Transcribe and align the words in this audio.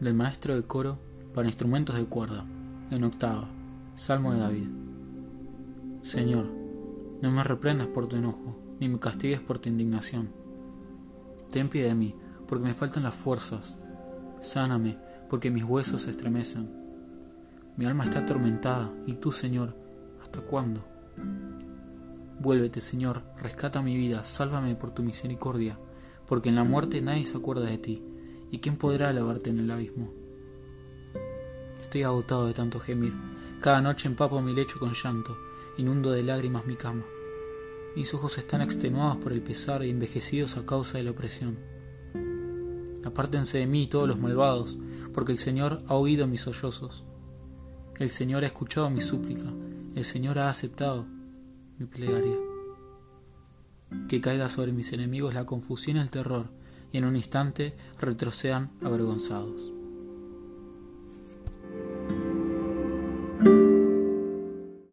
del 0.00 0.14
maestro 0.14 0.54
de 0.56 0.62
coro 0.62 0.98
para 1.34 1.46
instrumentos 1.46 1.94
de 1.94 2.06
cuerda, 2.06 2.46
en 2.90 3.04
octava, 3.04 3.48
Salmo 3.96 4.32
de 4.32 4.40
David. 4.40 4.68
Señor, 6.02 6.46
no 7.20 7.30
me 7.30 7.44
reprendas 7.44 7.86
por 7.88 8.08
tu 8.08 8.16
enojo, 8.16 8.58
ni 8.80 8.88
me 8.88 8.98
castigues 8.98 9.40
por 9.40 9.58
tu 9.58 9.68
indignación. 9.68 10.30
Ten 11.50 11.68
piedad 11.68 11.90
de 11.90 11.94
mí, 11.96 12.14
porque 12.48 12.64
me 12.64 12.74
faltan 12.74 13.02
las 13.02 13.14
fuerzas. 13.14 13.78
Sáname, 14.40 14.96
porque 15.28 15.50
mis 15.50 15.64
huesos 15.64 16.02
se 16.02 16.12
estremecen. 16.12 16.70
Mi 17.76 17.84
alma 17.84 18.04
está 18.04 18.20
atormentada, 18.20 18.90
y 19.06 19.14
tú, 19.14 19.32
Señor, 19.32 19.76
¿hasta 20.22 20.40
cuándo? 20.40 20.82
Vuélvete, 22.40 22.80
Señor, 22.80 23.22
rescata 23.36 23.82
mi 23.82 23.98
vida, 23.98 24.24
sálvame 24.24 24.74
por 24.76 24.92
tu 24.92 25.02
misericordia, 25.02 25.78
porque 26.26 26.48
en 26.48 26.56
la 26.56 26.64
muerte 26.64 27.02
nadie 27.02 27.26
se 27.26 27.36
acuerda 27.36 27.66
de 27.66 27.76
ti, 27.76 28.02
y 28.50 28.58
quién 28.58 28.76
podrá 28.76 29.08
alabarte 29.08 29.50
en 29.50 29.60
el 29.60 29.70
abismo. 29.70 30.12
Estoy 31.82 32.02
agotado 32.02 32.46
de 32.46 32.54
tanto 32.54 32.80
gemir, 32.80 33.12
cada 33.60 33.82
noche 33.82 34.08
empapo 34.08 34.40
mi 34.40 34.54
lecho 34.54 34.78
con 34.78 34.92
llanto, 34.92 35.36
inundo 35.76 36.12
de 36.12 36.22
lágrimas 36.22 36.66
mi 36.66 36.76
cama. 36.76 37.04
Mis 37.96 38.14
ojos 38.14 38.38
están 38.38 38.62
extenuados 38.62 39.16
por 39.16 39.32
el 39.32 39.42
pesar 39.42 39.84
y 39.84 39.90
envejecidos 39.90 40.56
a 40.56 40.64
causa 40.64 40.98
de 40.98 41.04
la 41.04 41.10
opresión. 41.10 41.58
Apártense 43.04 43.58
de 43.58 43.66
mí 43.66 43.88
todos 43.88 44.08
los 44.08 44.18
malvados, 44.18 44.78
porque 45.12 45.32
el 45.32 45.38
Señor 45.38 45.82
ha 45.88 45.94
oído 45.94 46.26
mis 46.26 46.42
sollozos. 46.42 47.04
El 47.98 48.10
Señor 48.10 48.44
ha 48.44 48.46
escuchado 48.46 48.88
mi 48.90 49.00
súplica, 49.00 49.50
el 49.94 50.04
Señor 50.04 50.38
ha 50.38 50.48
aceptado 50.48 51.06
mi 51.78 51.86
plegaria. 51.86 52.36
Que 54.08 54.20
caiga 54.20 54.48
sobre 54.48 54.72
mis 54.72 54.92
enemigos 54.92 55.34
la 55.34 55.44
confusión 55.44 55.96
y 55.96 56.00
el 56.00 56.10
terror, 56.10 56.46
y 56.92 56.98
en 56.98 57.04
un 57.04 57.16
instante 57.16 57.74
retrocedan 57.98 58.70
avergonzados. 58.82 59.79